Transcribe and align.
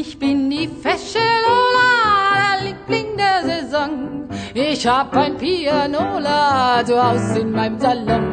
Ich 0.00 0.16
bin 0.16 0.48
die 0.48 0.68
fesche 0.68 1.18
Lola, 1.18 2.36
der 2.38 2.66
Liebling 2.66 3.16
der 3.16 3.42
Saison. 3.42 4.28
Ich 4.54 4.86
hab 4.86 5.12
ein 5.16 5.36
Pianola 5.36 6.84
zu 6.86 7.02
Haus 7.02 7.36
in 7.36 7.50
meinem 7.50 7.80
Salon. 7.80 8.32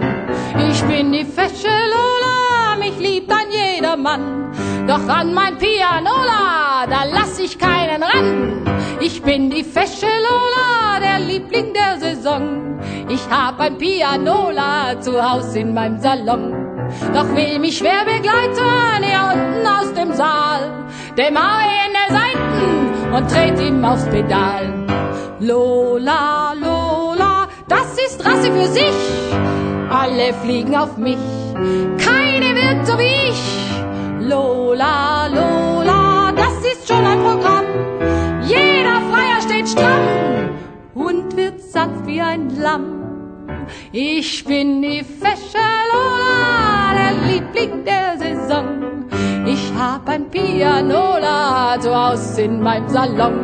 Ich 0.70 0.84
bin 0.84 1.12
die 1.12 1.26
fesche 1.26 1.76
Lola, 1.94 2.76
mich 2.78 3.00
liebt 3.00 3.32
ein 3.32 3.50
jeder 3.50 3.98
Mann. 3.98 4.52
Doch 4.86 5.08
an 5.08 5.34
mein 5.34 5.58
Pianola, 5.58 6.86
da 6.88 7.04
lass 7.12 7.40
ich 7.40 7.58
keinen 7.58 8.04
ran. 8.04 8.64
Ich 9.00 9.24
bin 9.24 9.50
die 9.50 9.64
fesche 9.64 10.06
Lola, 10.06 11.00
der 11.00 11.20
Liebling 11.26 11.74
der 11.74 12.00
Saison. 12.00 12.80
Ich 13.10 13.28
hab 13.32 13.60
ein 13.60 13.80
Pianola 13.80 15.02
zu 15.02 15.20
Haus 15.20 15.56
in 15.56 15.74
meinem 15.74 16.00
Salon. 16.00 16.66
Doch 17.12 17.36
will 17.36 17.58
mich 17.58 17.80
schwer 17.80 18.06
begleiten, 18.06 19.04
hier 19.04 19.32
unten 19.34 19.66
aus 19.66 19.94
dem 19.94 20.05
dem 21.18 21.38
hau 21.38 21.60
in 21.86 21.94
der 21.94 22.18
Seiten 22.18 23.14
und 23.16 23.32
dreht 23.32 23.58
ihm 23.66 23.86
aufs 23.86 24.06
Pedal. 24.10 24.66
Lola, 25.40 26.52
Lola, 26.54 27.48
das 27.70 27.98
ist 28.06 28.26
Rasse 28.26 28.52
für 28.52 28.68
sich. 28.68 29.00
Alle 29.90 30.34
fliegen 30.44 30.76
auf 30.76 30.98
mich, 30.98 31.18
keine 31.98 32.54
wird 32.54 32.86
so 32.86 33.00
wie 33.00 33.30
ich. 33.30 34.28
Lola, 34.28 35.28
Lola, 35.28 36.34
das 36.36 36.58
ist 36.74 36.86
schon 36.86 37.06
ein 37.06 37.20
Programm. 37.24 37.66
Jeder 38.44 39.00
Freier 39.10 39.42
steht 39.42 39.70
stramm 39.70 40.50
und 40.96 41.38
wird 41.38 41.62
sanft 41.62 42.06
wie 42.08 42.20
ein 42.20 42.50
Lamm. 42.58 43.04
Ich 43.94 44.44
bin 44.44 44.82
die 44.82 45.02
fesche 45.02 45.66
Lola, 45.92 46.45
Ich 50.06 50.12
hab 50.12 50.20
ein 50.20 50.30
Pianola 50.30 51.80
zu 51.80 51.96
Haus 51.96 52.38
in 52.38 52.62
meinem 52.62 52.88
Salon. 52.88 53.44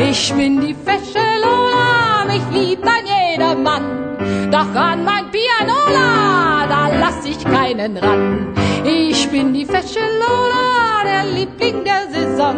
Ich 0.00 0.34
bin 0.34 0.60
die 0.60 0.74
fesche 0.74 1.24
Lola, 1.40 2.24
mich 2.26 2.42
liebt 2.52 2.84
ein 2.84 3.04
jeder 3.06 3.54
Mann. 3.54 4.18
Doch 4.50 4.74
an 4.74 5.04
mein 5.04 5.30
Pianola, 5.30 6.66
da 6.68 6.88
lass 6.98 7.24
ich 7.24 7.44
keinen 7.44 7.96
ran. 7.96 8.48
Ich 8.84 9.30
bin 9.30 9.54
die 9.54 9.64
fesche 9.64 10.00
Lola, 10.00 11.04
der 11.04 11.32
Liebling 11.32 11.84
der 11.84 12.10
Saison. 12.10 12.56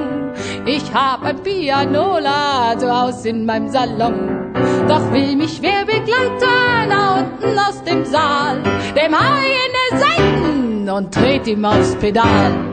Ich 0.64 0.90
hab 0.94 1.22
ein 1.22 1.42
Pianola 1.42 2.74
zu 2.78 2.90
Haus 2.90 3.26
in 3.26 3.44
meinem 3.44 3.68
Salon. 3.68 4.54
Doch 4.88 5.12
will 5.12 5.36
mich 5.36 5.60
wer 5.60 5.84
begleiten, 5.84 6.88
da 6.88 7.18
unten 7.18 7.58
aus 7.58 7.84
dem 7.84 8.02
Saal, 8.06 8.62
dem 8.96 9.14
Hai 9.14 9.46
in 9.66 9.72
der 9.76 9.98
Seiten 9.98 10.88
und 10.88 11.14
dreht 11.14 11.46
ihm 11.46 11.66
aufs 11.66 11.94
Pedal. 11.96 12.65